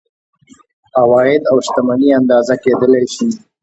عواید 1.01 1.41
او 1.51 1.55
شتمني 1.65 2.09
اندازه 2.19 2.55
کیدلی 2.63 3.03
شي. 3.13 3.27